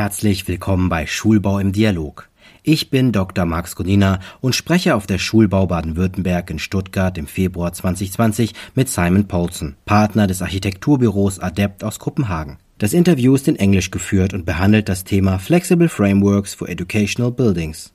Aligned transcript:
Herzlich 0.00 0.46
willkommen 0.46 0.88
bei 0.88 1.06
Schulbau 1.06 1.58
im 1.58 1.72
Dialog. 1.72 2.28
Ich 2.62 2.88
bin 2.88 3.10
Dr. 3.10 3.46
Max 3.46 3.74
Godina 3.74 4.20
und 4.40 4.54
spreche 4.54 4.94
auf 4.94 5.08
der 5.08 5.18
Schulbau 5.18 5.66
Baden-Württemberg 5.66 6.50
in 6.50 6.60
Stuttgart 6.60 7.18
im 7.18 7.26
Februar 7.26 7.72
2020 7.72 8.52
mit 8.76 8.88
Simon 8.88 9.26
Paulson, 9.26 9.74
Partner 9.86 10.28
des 10.28 10.40
Architekturbüros 10.40 11.40
Adept 11.40 11.82
aus 11.82 11.98
Kopenhagen. 11.98 12.58
Das 12.78 12.92
Interview 12.92 13.34
ist 13.34 13.48
in 13.48 13.56
Englisch 13.56 13.90
geführt 13.90 14.34
und 14.34 14.46
behandelt 14.46 14.88
das 14.88 15.02
Thema 15.02 15.40
Flexible 15.40 15.88
Frameworks 15.88 16.54
for 16.54 16.68
Educational 16.68 17.32
Buildings. 17.32 17.92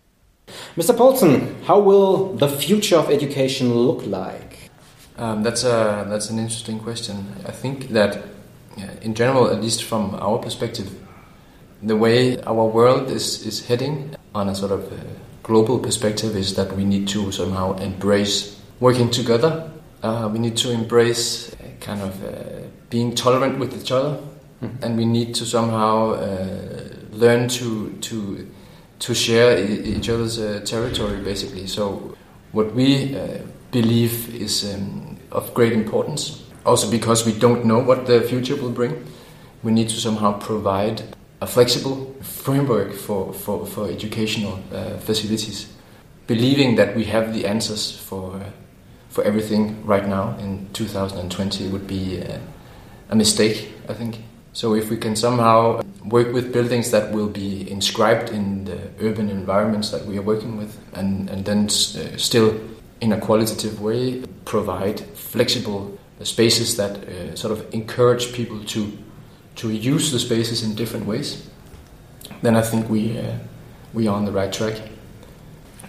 Mr. 0.75 0.91
Paulson, 0.91 1.43
how 1.69 1.81
will 1.85 2.37
the 2.37 2.53
future 2.53 2.99
of 2.99 3.09
education 3.09 3.73
look 3.73 4.05
like? 4.05 4.69
Um, 5.17 5.41
that's 5.41 5.63
a 5.63 6.05
that's 6.09 6.29
an 6.29 6.37
interesting 6.37 6.79
question. 6.79 7.27
I 7.47 7.53
think 7.53 7.93
that, 7.93 8.17
in 9.01 9.13
general, 9.13 9.49
at 9.49 9.61
least 9.61 9.85
from 9.85 10.15
our 10.15 10.37
perspective, 10.37 10.89
the 11.83 11.97
way 11.97 12.41
our 12.43 12.65
world 12.65 13.11
is, 13.11 13.45
is 13.45 13.65
heading 13.67 14.15
on 14.33 14.49
a 14.49 14.55
sort 14.55 14.71
of 14.71 14.91
a 14.91 15.05
global 15.43 15.77
perspective 15.79 16.35
is 16.35 16.55
that 16.55 16.71
we 16.75 16.85
need 16.85 17.07
to 17.09 17.31
somehow 17.31 17.75
embrace 17.77 18.59
working 18.79 19.11
together. 19.11 19.69
Uh, 20.01 20.29
we 20.31 20.39
need 20.39 20.57
to 20.57 20.71
embrace 20.71 21.55
kind 21.81 22.01
of 22.01 22.23
uh, 22.23 22.67
being 22.89 23.13
tolerant 23.13 23.59
with 23.59 23.79
each 23.79 23.91
other, 23.91 24.17
mm-hmm. 24.61 24.83
and 24.83 24.97
we 24.97 25.05
need 25.05 25.35
to 25.35 25.45
somehow 25.45 26.11
uh, 26.11 26.89
learn 27.11 27.47
to 27.49 27.91
to 28.01 28.47
to 28.99 29.13
share 29.13 29.59
each 29.59 30.09
other's 30.09 30.39
uh, 30.39 30.61
territory, 30.65 31.21
basically. 31.21 31.67
So, 31.67 32.15
what 32.53 32.73
we 32.73 33.17
uh, 33.17 33.39
believe 33.71 34.33
is 34.33 34.73
um, 34.73 35.17
of 35.31 35.53
great 35.53 35.73
importance. 35.73 36.41
Also, 36.65 36.89
because 36.89 37.25
we 37.25 37.33
don't 37.33 37.65
know 37.65 37.79
what 37.79 38.05
the 38.05 38.21
future 38.21 38.55
will 38.55 38.71
bring, 38.71 39.05
we 39.63 39.73
need 39.73 39.89
to 39.89 39.95
somehow 39.95 40.39
provide 40.39 41.03
a 41.43 41.45
flexible 41.45 42.15
framework 42.21 42.93
for, 42.93 43.33
for, 43.33 43.65
for 43.65 43.89
educational 43.89 44.63
uh, 44.71 44.97
facilities, 44.99 45.67
believing 46.25 46.75
that 46.75 46.95
we 46.95 47.03
have 47.03 47.33
the 47.33 47.45
answers 47.45 47.91
for, 47.91 48.35
uh, 48.35 48.49
for 49.09 49.25
everything 49.25 49.85
right 49.85 50.07
now 50.07 50.37
in 50.37 50.69
2020 50.71 51.67
would 51.67 51.85
be 51.85 52.21
uh, 52.21 52.37
a 53.09 53.15
mistake, 53.15 53.73
I 53.89 53.93
think. 53.93 54.19
So, 54.53 54.73
if 54.73 54.89
we 54.89 54.97
can 54.97 55.15
somehow 55.17 55.81
work 56.05 56.31
with 56.31 56.53
buildings 56.53 56.91
that 56.91 57.11
will 57.11 57.27
be 57.27 57.69
inscribed 57.69 58.29
in 58.29 58.63
the 58.63 58.79
urban 59.01 59.29
environments 59.29 59.89
that 59.89 60.05
we 60.05 60.17
are 60.17 60.21
working 60.21 60.55
with, 60.57 60.79
and, 60.93 61.29
and 61.29 61.43
then 61.43 61.65
uh, 61.65 62.17
still 62.17 62.57
in 63.01 63.11
a 63.11 63.19
qualitative 63.19 63.81
way 63.81 64.23
provide 64.45 65.01
flexible 65.15 65.99
spaces 66.21 66.77
that 66.77 66.91
uh, 66.91 67.35
sort 67.35 67.51
of 67.51 67.73
encourage 67.73 68.31
people 68.31 68.63
to 68.65 68.97
to 69.55 69.69
use 69.69 70.11
the 70.11 70.19
spaces 70.19 70.63
in 70.63 70.75
different 70.75 71.05
ways, 71.05 71.47
then 72.41 72.55
I 72.55 72.61
think 72.61 72.89
we 72.89 73.17
uh, 73.17 73.37
we 73.93 74.07
are 74.07 74.15
on 74.15 74.25
the 74.25 74.31
right 74.31 74.51
track. 74.51 74.81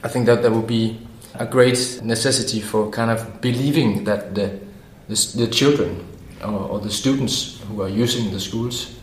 I 0.02 0.08
think 0.08 0.26
that 0.26 0.42
there 0.42 0.50
will 0.50 0.62
be 0.62 0.98
a 1.34 1.46
great 1.46 2.00
necessity 2.02 2.60
for 2.60 2.90
kind 2.90 3.10
of 3.10 3.40
believing 3.40 4.04
that 4.04 4.34
the 4.34 4.60
the, 5.08 5.32
the 5.36 5.46
children 5.46 6.06
or, 6.42 6.68
or, 6.70 6.80
the 6.80 6.90
students 6.90 7.60
who 7.68 7.82
are 7.82 7.88
using 7.88 8.30
the 8.30 8.40
schools 8.40 8.98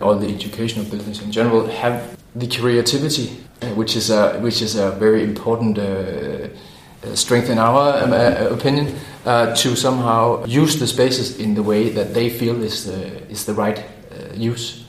or 0.00 0.14
the 0.16 0.28
educational 0.28 0.84
buildings 0.84 1.22
in 1.22 1.32
general 1.32 1.66
have 1.66 2.18
the 2.34 2.46
creativity, 2.46 3.38
uh, 3.62 3.68
which 3.68 3.96
is 3.96 4.10
a 4.10 4.38
which 4.40 4.62
is 4.62 4.76
a 4.76 4.90
very 4.92 5.22
important. 5.22 5.78
Uh, 5.78 6.48
strength 7.14 7.50
in 7.50 7.58
our 7.58 8.02
um, 8.02 8.12
uh, 8.12 8.48
opinion 8.50 8.92
uh, 9.26 9.54
to 9.54 9.76
somehow 9.76 10.44
use 10.46 10.80
the 10.80 10.86
spaces 10.86 11.38
in 11.38 11.54
the 11.54 11.62
way 11.62 11.90
that 11.90 12.14
they 12.14 12.28
feel 12.28 12.62
is 12.62 12.84
the, 12.84 13.30
is 13.30 13.44
the 13.44 13.54
right 13.54 13.78
uh, 13.78 13.82
use. 14.36 14.84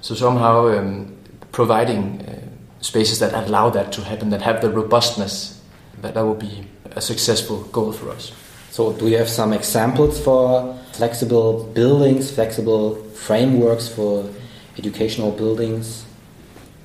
So 0.00 0.14
somehow 0.14 0.68
um, 0.68 1.16
providing 1.52 2.20
uh, 2.22 2.38
spaces 2.80 3.18
that 3.18 3.32
allow 3.34 3.70
that 3.70 3.92
to 3.92 4.02
happen, 4.02 4.30
that 4.30 4.42
have 4.42 4.60
the 4.60 4.70
robustness, 4.70 5.60
that 6.02 6.14
that 6.14 6.22
will 6.22 6.34
be 6.34 6.66
a 6.94 7.00
successful 7.00 7.62
goal 7.72 7.92
for 7.92 8.10
us. 8.10 8.32
So, 8.70 8.92
do 8.92 9.08
you 9.08 9.18
have 9.18 9.28
some 9.28 9.52
examples 9.52 10.22
for 10.22 10.78
flexible 10.92 11.64
buildings, 11.74 12.30
flexible 12.30 12.96
frameworks 13.14 13.88
for 13.88 14.28
educational 14.76 15.32
buildings? 15.32 16.04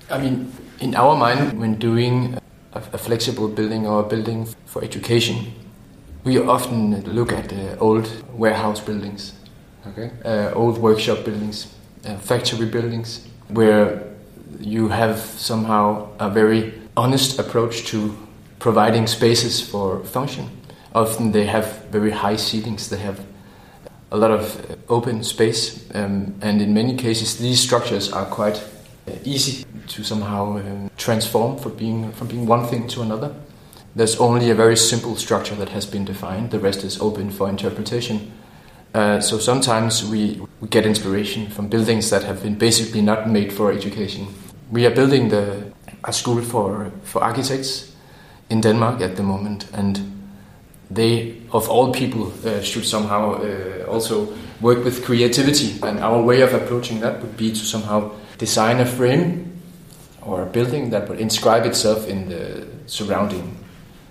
I 0.09 0.17
mean, 0.17 0.51
in 0.79 0.95
our 0.95 1.15
mind, 1.15 1.59
when 1.59 1.75
doing 1.75 2.37
a, 2.73 2.79
a 2.93 2.97
flexible 2.97 3.47
building 3.47 3.85
or 3.85 3.99
a 3.99 4.03
building 4.03 4.47
for 4.65 4.83
education, 4.83 5.53
we 6.23 6.39
often 6.39 7.03
look 7.03 7.31
at 7.31 7.51
uh, 7.53 7.75
old 7.79 8.09
warehouse 8.33 8.79
buildings, 8.79 9.33
okay. 9.87 10.09
uh, 10.25 10.51
old 10.53 10.77
workshop 10.77 11.25
buildings, 11.25 11.67
uh, 12.05 12.17
factory 12.17 12.65
buildings 12.65 13.27
where 13.49 14.03
you 14.59 14.89
have 14.89 15.19
somehow 15.19 16.07
a 16.19 16.29
very 16.29 16.73
honest 16.95 17.39
approach 17.39 17.85
to 17.85 18.17
providing 18.59 19.07
spaces 19.07 19.61
for 19.61 20.03
function. 20.03 20.49
Often 20.93 21.31
they 21.31 21.45
have 21.45 21.85
very 21.91 22.11
high 22.11 22.35
ceilings, 22.35 22.89
they 22.89 22.97
have 22.97 23.19
a 24.11 24.17
lot 24.17 24.31
of 24.31 24.77
open 24.89 25.23
space, 25.23 25.89
um, 25.95 26.35
and 26.41 26.61
in 26.61 26.73
many 26.73 26.95
cases, 26.95 27.37
these 27.37 27.59
structures 27.59 28.11
are 28.13 28.25
quite 28.25 28.63
uh, 29.07 29.13
easy 29.23 29.65
to 29.87 30.03
somehow 30.03 30.57
um, 30.57 30.91
transform 30.97 31.57
from 31.57 31.75
being, 31.75 32.11
from 32.11 32.27
being 32.27 32.45
one 32.45 32.67
thing 32.67 32.87
to 32.89 33.01
another. 33.01 33.33
There's 33.95 34.17
only 34.17 34.49
a 34.49 34.55
very 34.55 34.77
simple 34.77 35.15
structure 35.15 35.55
that 35.55 35.69
has 35.69 35.85
been 35.85 36.05
defined, 36.05 36.51
the 36.51 36.59
rest 36.59 36.83
is 36.83 36.99
open 36.99 37.31
for 37.31 37.49
interpretation. 37.49 38.31
Uh, 38.93 39.19
so 39.19 39.39
sometimes 39.39 40.05
we, 40.05 40.39
we 40.61 40.67
get 40.67 40.85
inspiration 40.85 41.49
from 41.49 41.67
buildings 41.67 42.11
that 42.11 42.23
have 42.23 42.43
been 42.43 42.55
basically 42.55 43.01
not 43.01 43.27
made 43.27 43.51
for 43.51 43.71
education. 43.71 44.27
We 44.71 44.85
are 44.85 44.91
building 44.91 45.29
the, 45.29 45.71
a 46.03 46.13
school 46.13 46.41
for, 46.41 46.91
for 47.03 47.23
architects 47.23 47.91
in 48.49 48.61
Denmark 48.61 49.01
at 49.01 49.15
the 49.15 49.23
moment, 49.23 49.67
and 49.73 49.99
they, 50.91 51.41
of 51.51 51.69
all 51.69 51.91
people, 51.91 52.31
uh, 52.45 52.61
should 52.61 52.85
somehow 52.85 53.41
uh, 53.41 53.85
also 53.87 54.31
work 54.61 54.83
with 54.83 55.03
creativity. 55.03 55.79
And 55.81 55.99
our 55.99 56.21
way 56.21 56.41
of 56.41 56.53
approaching 56.53 56.99
that 56.99 57.19
would 57.19 57.35
be 57.35 57.49
to 57.49 57.65
somehow 57.65 58.11
design 58.37 58.79
a 58.79 58.85
frame 58.85 59.59
or 60.21 60.43
a 60.43 60.45
building 60.45 60.91
that 60.91 61.09
would 61.09 61.19
inscribe 61.19 61.65
itself 61.65 62.07
in 62.07 62.29
the 62.29 62.67
surrounding 62.85 63.57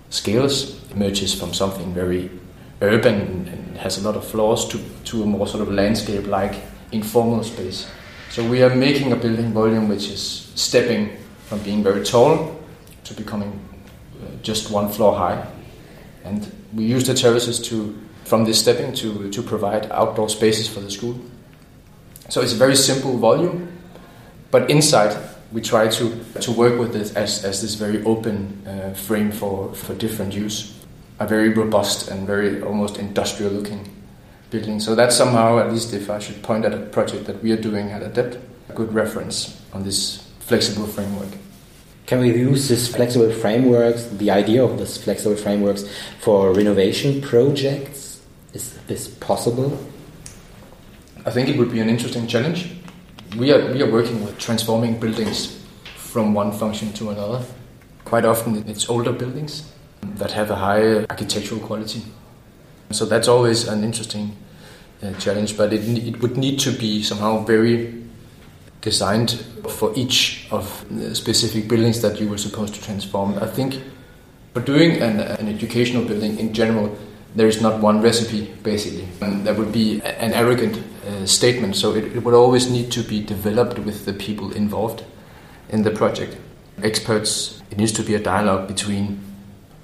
scales, 0.09 0.75
emerges 0.91 1.33
from 1.33 1.53
something 1.53 1.93
very 1.93 2.29
urban 2.81 3.47
and 3.47 3.62
has 3.77 3.97
a 3.97 4.01
lot 4.01 4.15
of 4.15 4.25
flaws 4.25 4.67
to, 4.69 4.79
to 5.05 5.23
a 5.23 5.25
more 5.25 5.47
sort 5.47 5.61
of 5.61 5.71
landscape 5.71 6.27
like 6.27 6.55
informal 6.91 7.43
space. 7.43 7.89
So 8.29 8.47
we 8.47 8.63
are 8.63 8.73
making 8.73 9.11
a 9.11 9.15
building 9.15 9.53
volume 9.53 9.87
which 9.87 10.09
is 10.09 10.51
stepping 10.55 11.17
from 11.45 11.59
being 11.59 11.83
very 11.83 12.03
tall 12.03 12.59
to 13.03 13.13
becoming 13.13 13.59
uh, 14.21 14.25
just 14.41 14.71
one 14.71 14.89
floor 14.89 15.15
high. 15.15 15.45
And 16.23 16.51
we 16.73 16.85
use 16.85 17.05
the 17.05 17.13
terraces 17.13 17.59
to, 17.67 17.99
from 18.23 18.45
this 18.45 18.59
stepping 18.59 18.93
to, 18.93 19.29
to 19.29 19.41
provide 19.41 19.91
outdoor 19.91 20.29
spaces 20.29 20.67
for 20.67 20.79
the 20.79 20.89
school. 20.89 21.19
So 22.29 22.41
it's 22.41 22.53
a 22.53 22.57
very 22.57 22.75
simple 22.75 23.17
volume, 23.17 23.71
but 24.49 24.69
inside 24.69 25.15
we 25.51 25.61
try 25.61 25.87
to, 25.87 26.25
to 26.39 26.51
work 26.51 26.79
with 26.79 26.95
it 26.95 27.15
as, 27.15 27.45
as 27.45 27.61
this 27.61 27.75
very 27.75 28.03
open 28.03 28.65
uh, 28.65 28.93
frame 28.93 29.31
for, 29.31 29.73
for 29.75 29.93
different 29.93 30.33
use 30.33 30.82
a 31.19 31.27
very 31.27 31.49
robust 31.49 32.09
and 32.09 32.25
very 32.25 32.61
almost 32.61 32.97
industrial 32.97 33.51
looking 33.51 33.89
building. 34.49 34.79
So 34.79 34.95
that's 34.95 35.15
somehow, 35.15 35.59
at 35.59 35.71
least 35.71 35.93
if 35.93 36.09
I 36.09 36.19
should 36.19 36.41
point 36.43 36.65
at 36.65 36.73
a 36.73 36.77
project 36.77 37.25
that 37.25 37.41
we 37.41 37.51
are 37.51 37.61
doing 37.61 37.91
at 37.91 38.03
Adept, 38.03 38.37
a 38.69 38.73
good 38.73 38.93
reference 38.93 39.61
on 39.73 39.83
this 39.83 40.27
flexible 40.39 40.87
framework. 40.87 41.29
Can 42.05 42.19
we 42.19 42.33
use 42.35 42.67
this 42.67 42.93
flexible 42.93 43.31
frameworks, 43.31 44.05
the 44.05 44.29
idea 44.29 44.63
of 44.63 44.77
this 44.77 45.01
flexible 45.01 45.35
frameworks, 45.35 45.87
for 46.19 46.53
renovation 46.53 47.21
projects? 47.21 48.21
Is 48.53 48.77
this 48.87 49.07
possible? 49.07 49.77
I 51.25 51.31
think 51.31 51.47
it 51.47 51.57
would 51.57 51.71
be 51.71 51.79
an 51.79 51.89
interesting 51.89 52.27
challenge. 52.27 52.69
We 53.37 53.51
are, 53.51 53.71
we 53.71 53.81
are 53.81 53.89
working 53.89 54.23
with 54.23 54.37
transforming 54.37 54.99
buildings 54.99 55.59
from 55.95 56.33
one 56.33 56.51
function 56.51 56.91
to 56.93 57.09
another. 57.09 57.43
Quite 58.05 58.25
often 58.25 58.67
it's 58.67 58.89
older 58.89 59.13
buildings 59.13 59.71
that 60.17 60.31
have 60.31 60.51
a 60.51 60.55
high 60.55 61.05
architectural 61.09 61.59
quality. 61.59 62.03
So 62.91 63.05
that's 63.05 63.27
always 63.27 63.67
an 63.67 63.83
interesting 63.83 64.35
uh, 65.01 65.13
challenge, 65.13 65.57
but 65.57 65.73
it, 65.73 65.81
it 66.07 66.21
would 66.21 66.37
need 66.37 66.59
to 66.59 66.71
be 66.71 67.03
somehow 67.03 67.43
very 67.43 68.03
designed 68.81 69.31
for 69.69 69.93
each 69.95 70.47
of 70.51 70.85
the 70.89 71.15
specific 71.15 71.67
buildings 71.67 72.01
that 72.01 72.19
you 72.19 72.27
were 72.27 72.37
supposed 72.37 72.75
to 72.75 72.81
transform. 72.81 73.37
I 73.39 73.47
think 73.47 73.81
for 74.53 74.61
doing 74.61 75.01
an, 75.01 75.19
an 75.19 75.47
educational 75.47 76.05
building 76.05 76.37
in 76.37 76.53
general, 76.53 76.95
there 77.35 77.47
is 77.47 77.61
not 77.61 77.81
one 77.81 78.01
recipe 78.01 78.53
basically. 78.61 79.07
And 79.21 79.45
that 79.47 79.57
would 79.57 79.71
be 79.71 80.01
an 80.01 80.33
arrogant 80.33 80.83
uh, 81.07 81.25
statement, 81.25 81.75
so 81.75 81.95
it, 81.95 82.15
it 82.15 82.23
would 82.23 82.33
always 82.33 82.69
need 82.69 82.91
to 82.91 83.03
be 83.03 83.23
developed 83.23 83.79
with 83.79 84.05
the 84.05 84.13
people 84.13 84.53
involved 84.53 85.03
in 85.69 85.83
the 85.83 85.91
project. 85.91 86.37
Experts, 86.81 87.61
it 87.71 87.77
needs 87.77 87.91
to 87.93 88.03
be 88.03 88.15
a 88.15 88.19
dialogue 88.19 88.67
between 88.67 89.19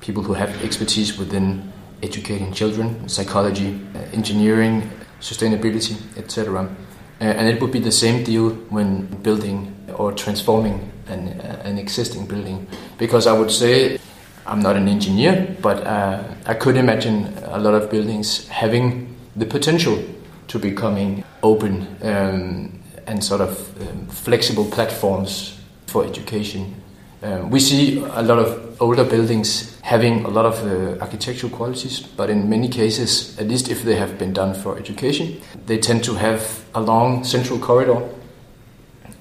people 0.01 0.23
who 0.23 0.33
have 0.33 0.49
expertise 0.63 1.17
within 1.17 1.71
educating 2.01 2.51
children, 2.53 3.07
psychology, 3.09 3.79
uh, 3.95 3.99
engineering, 4.13 4.89
sustainability, 5.19 5.97
etc. 6.17 6.63
Uh, 6.63 7.23
and 7.23 7.47
it 7.47 7.61
would 7.61 7.71
be 7.71 7.79
the 7.79 7.91
same 7.91 8.23
deal 8.23 8.51
when 8.69 9.05
building 9.21 9.75
or 9.95 10.13
transforming 10.13 10.91
an, 11.07 11.27
uh, 11.41 11.61
an 11.65 11.77
existing 11.77 12.25
building. 12.25 12.67
Because 12.97 13.27
I 13.27 13.33
would 13.33 13.51
say, 13.51 13.99
I'm 14.45 14.61
not 14.61 14.75
an 14.75 14.87
engineer, 14.87 15.55
but 15.61 15.85
uh, 15.85 16.23
I 16.45 16.53
could 16.53 16.77
imagine 16.77 17.37
a 17.43 17.59
lot 17.59 17.73
of 17.73 17.91
buildings 17.91 18.47
having 18.47 19.15
the 19.35 19.45
potential 19.45 20.01
to 20.47 20.59
becoming 20.59 21.23
open 21.43 21.87
um, 22.01 22.79
and 23.05 23.23
sort 23.23 23.41
of 23.41 23.81
um, 23.81 24.07
flexible 24.07 24.65
platforms 24.65 25.59
for 25.87 26.05
education. 26.05 26.81
Um, 27.21 27.49
we 27.49 27.59
see 27.59 27.99
a 27.99 28.21
lot 28.21 28.39
of 28.39 28.81
older 28.81 29.03
buildings 29.03 29.77
having 29.81 30.23
a 30.23 30.29
lot 30.29 30.45
of 30.45 30.63
uh, 30.65 31.01
architectural 31.01 31.51
qualities, 31.51 31.99
but 31.99 32.29
in 32.29 32.49
many 32.49 32.69
cases, 32.69 33.37
at 33.37 33.47
least 33.47 33.69
if 33.69 33.83
they 33.83 33.95
have 33.95 34.17
been 34.17 34.31
done 34.31 34.53
for 34.53 34.77
education, 34.77 35.41
they 35.65 35.77
tend 35.77 36.03
to 36.05 36.13
have 36.13 36.63
a 36.75 36.79
long 36.79 37.25
central 37.25 37.59
corridor, 37.59 38.07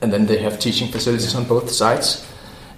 and 0.01 0.13
then 0.13 0.27
they 0.27 0.39
have 0.39 0.61
teaching 0.61 0.87
facilities 0.93 1.35
on 1.35 1.45
both 1.45 1.71
sides, 1.71 2.25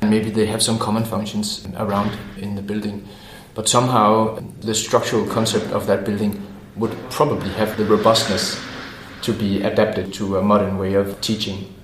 and 0.00 0.10
maybe 0.10 0.30
they 0.30 0.46
have 0.46 0.62
some 0.62 0.78
common 0.78 1.04
functions 1.04 1.66
around 1.76 2.16
in 2.38 2.54
the 2.54 2.62
building. 2.62 3.06
But 3.54 3.68
somehow, 3.68 4.38
the 4.60 4.74
structural 4.74 5.26
concept 5.26 5.70
of 5.72 5.86
that 5.86 6.06
building 6.06 6.40
would 6.76 6.96
probably 7.10 7.50
have 7.50 7.76
the 7.76 7.84
robustness 7.84 8.58
to 9.20 9.34
be 9.34 9.62
adapted 9.62 10.14
to 10.14 10.38
a 10.38 10.42
modern 10.42 10.78
way 10.78 10.94
of 10.94 11.20
teaching 11.20 11.74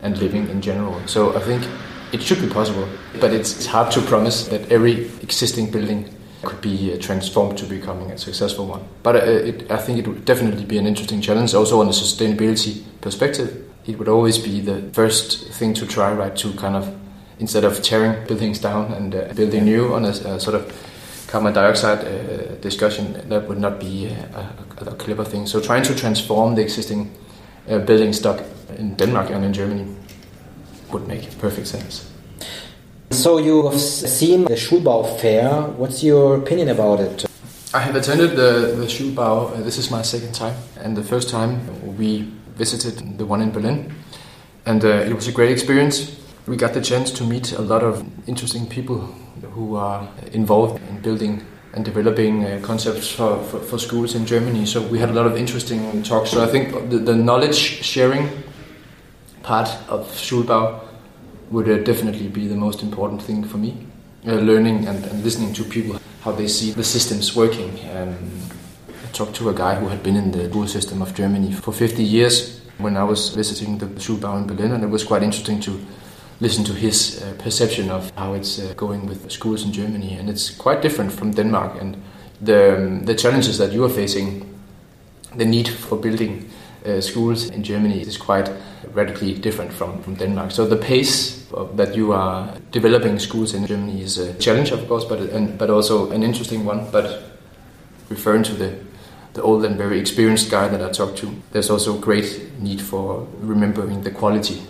and 0.00 0.16
living 0.16 0.48
in 0.48 0.62
general. 0.62 0.98
So 1.06 1.36
I 1.36 1.40
think 1.40 1.68
it 2.12 2.22
should 2.22 2.40
be 2.40 2.48
possible, 2.48 2.88
but 3.20 3.32
it's 3.32 3.66
hard 3.66 3.90
to 3.92 4.00
promise 4.00 4.48
that 4.48 4.70
every 4.72 5.06
existing 5.22 5.70
building 5.70 6.14
could 6.42 6.60
be 6.60 6.92
uh, 6.92 6.98
transformed 6.98 7.58
to 7.58 7.66
becoming 7.66 8.10
a 8.10 8.18
successful 8.18 8.66
one. 8.66 8.86
But 9.02 9.16
uh, 9.16 9.18
it, 9.18 9.70
I 9.70 9.76
think 9.76 9.98
it 9.98 10.08
would 10.08 10.24
definitely 10.24 10.64
be 10.64 10.78
an 10.78 10.86
interesting 10.86 11.20
challenge, 11.20 11.54
also 11.54 11.80
on 11.80 11.86
the 11.86 11.92
sustainability 11.92 12.82
perspective. 13.00 13.64
It 13.86 13.98
would 13.98 14.08
always 14.08 14.38
be 14.38 14.60
the 14.60 14.82
first 14.92 15.48
thing 15.50 15.74
to 15.74 15.86
try, 15.86 16.12
right? 16.12 16.34
To 16.36 16.52
kind 16.54 16.76
of 16.76 16.94
instead 17.38 17.64
of 17.64 17.82
tearing 17.82 18.26
buildings 18.26 18.58
down 18.58 18.92
and 18.92 19.14
uh, 19.14 19.32
building 19.34 19.64
new 19.64 19.94
on 19.94 20.04
a, 20.04 20.08
a, 20.08 20.40
sort 20.40 20.56
of 20.56 21.26
carbon 21.28 21.52
dioxide 21.52 22.04
uh, 22.04 22.54
discussion, 22.56 23.28
that 23.28 23.46
would 23.48 23.58
not 23.58 23.78
be 23.78 24.06
a, 24.06 24.54
a, 24.78 24.94
clever 24.94 25.24
thing. 25.24 25.46
So 25.46 25.60
trying 25.60 25.84
to 25.84 25.94
transform 25.94 26.54
the 26.54 26.62
existing 26.62 27.14
uh, 27.68 27.78
building 27.78 28.12
stock 28.12 28.42
in 28.76 28.94
Denmark 28.96 29.30
and 29.30 29.44
in 29.44 29.52
Germany 29.52 29.97
would 30.92 31.06
make 31.06 31.38
perfect 31.38 31.66
sense. 31.66 32.10
So 33.10 33.38
you 33.38 33.68
have 33.68 33.80
seen 33.80 34.44
the 34.44 34.54
Schulbau 34.54 35.18
fair. 35.18 35.62
What's 35.62 36.02
your 36.02 36.36
opinion 36.36 36.68
about 36.68 37.00
it? 37.00 37.24
I 37.74 37.80
have 37.80 37.96
attended 37.96 38.30
the, 38.30 38.76
the 38.76 38.86
Schulbau. 38.86 39.52
Uh, 39.52 39.60
this 39.62 39.78
is 39.78 39.90
my 39.90 40.02
second 40.02 40.34
time, 40.34 40.56
and 40.80 40.96
the 40.96 41.02
first 41.02 41.28
time 41.28 41.96
we 41.96 42.30
visited 42.56 43.18
the 43.18 43.26
one 43.26 43.40
in 43.40 43.50
Berlin, 43.50 43.94
and 44.66 44.84
uh, 44.84 44.88
it 44.88 45.14
was 45.14 45.28
a 45.28 45.32
great 45.32 45.50
experience. 45.50 46.16
We 46.46 46.56
got 46.56 46.72
the 46.74 46.80
chance 46.80 47.10
to 47.12 47.24
meet 47.24 47.52
a 47.52 47.60
lot 47.60 47.82
of 47.82 48.04
interesting 48.26 48.66
people 48.66 48.98
who 49.52 49.76
are 49.76 50.08
involved 50.32 50.80
in 50.88 51.00
building 51.00 51.44
and 51.74 51.84
developing 51.84 52.44
uh, 52.44 52.60
concepts 52.62 53.10
for, 53.10 53.42
for, 53.44 53.60
for, 53.60 53.78
schools 53.78 54.14
in 54.14 54.24
Germany. 54.24 54.64
So 54.64 54.80
we 54.80 54.98
had 54.98 55.10
a 55.10 55.12
lot 55.12 55.26
of 55.26 55.36
interesting 55.36 56.02
talks. 56.02 56.30
So 56.30 56.42
I 56.42 56.46
think 56.46 56.90
the, 56.90 56.98
the 56.98 57.14
knowledge 57.14 57.56
sharing 57.84 58.28
part 59.48 59.70
of 59.88 60.06
Schulbau 60.12 60.78
would 61.50 61.68
uh, 61.70 61.78
definitely 61.78 62.28
be 62.28 62.46
the 62.46 62.54
most 62.54 62.82
important 62.82 63.22
thing 63.22 63.42
for 63.42 63.56
me. 63.56 63.72
Uh, 64.26 64.34
learning 64.34 64.86
and, 64.86 65.02
and, 65.06 65.24
listening 65.24 65.54
to 65.54 65.64
people, 65.64 65.98
how 66.22 66.32
they 66.32 66.46
see 66.46 66.70
the 66.72 66.84
systems 66.84 67.34
working. 67.34 67.70
Um, 67.96 68.14
I 68.88 69.08
talked 69.12 69.34
to 69.36 69.48
a 69.48 69.54
guy 69.54 69.74
who 69.76 69.88
had 69.88 70.02
been 70.02 70.16
in 70.16 70.32
the 70.32 70.50
school 70.50 70.66
system 70.66 71.00
of 71.00 71.14
Germany 71.14 71.52
for 71.52 71.72
50 71.72 72.04
years 72.04 72.60
when 72.76 72.98
I 72.98 73.04
was 73.04 73.30
visiting 73.30 73.78
the 73.78 73.86
Schulbau 73.86 74.36
in 74.36 74.46
Berlin, 74.46 74.72
and 74.72 74.84
it 74.84 74.90
was 74.90 75.02
quite 75.02 75.22
interesting 75.22 75.60
to 75.60 75.80
listen 76.40 76.62
to 76.64 76.74
his 76.74 77.22
uh, 77.22 77.32
perception 77.38 77.90
of 77.90 78.12
how 78.16 78.34
it's 78.34 78.58
uh, 78.58 78.74
going 78.76 79.06
with 79.06 79.30
schools 79.30 79.64
in 79.64 79.72
Germany. 79.72 80.12
And 80.18 80.28
it's 80.28 80.50
quite 80.50 80.82
different 80.82 81.10
from 81.10 81.30
Denmark. 81.30 81.80
And 81.80 81.96
the, 82.42 82.76
um, 82.76 83.04
the 83.06 83.14
challenges 83.14 83.56
that 83.56 83.72
you 83.72 83.82
are 83.84 83.94
facing, 84.02 84.44
the 85.34 85.46
need 85.46 85.68
for 85.68 85.96
building 85.96 86.50
uh, 86.88 87.00
schools 87.00 87.50
in 87.50 87.62
Germany 87.62 88.00
is 88.00 88.16
quite 88.16 88.50
radically 88.94 89.34
different 89.34 89.72
from, 89.72 90.02
from 90.02 90.14
Denmark. 90.14 90.50
So 90.50 90.66
the 90.66 90.76
pace 90.76 91.46
that 91.74 91.94
you 91.94 92.12
are 92.12 92.54
developing 92.72 93.18
schools 93.18 93.54
in 93.54 93.66
Germany 93.66 94.02
is 94.02 94.18
a 94.18 94.34
challenge, 94.34 94.70
of 94.72 94.88
course, 94.88 95.04
but 95.04 95.20
and, 95.20 95.58
but 95.58 95.70
also 95.70 96.10
an 96.10 96.22
interesting 96.22 96.64
one. 96.64 96.86
But 96.90 97.22
referring 98.10 98.42
to 98.44 98.54
the 98.54 98.74
the 99.34 99.42
old 99.42 99.64
and 99.64 99.76
very 99.76 100.00
experienced 100.00 100.50
guy 100.50 100.68
that 100.68 100.82
I 100.82 100.90
talked 100.90 101.18
to, 101.18 101.30
there's 101.52 101.70
also 101.70 101.96
great 101.98 102.50
need 102.58 102.80
for 102.80 103.26
remembering 103.40 104.02
the 104.02 104.10
quality, 104.10 104.62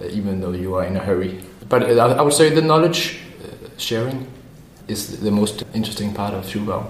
uh, 0.00 0.06
even 0.08 0.40
though 0.40 0.52
you 0.52 0.74
are 0.74 0.84
in 0.84 0.96
a 0.96 1.00
hurry. 1.00 1.40
But 1.68 1.82
uh, 1.82 2.18
I 2.18 2.22
would 2.22 2.34
say 2.34 2.50
the 2.50 2.62
knowledge 2.62 3.20
uh, 3.42 3.68
sharing 3.78 4.26
is 4.88 5.20
the 5.20 5.30
most 5.30 5.64
interesting 5.72 6.12
part 6.12 6.34
of 6.34 6.44
Schulbau. 6.44 6.86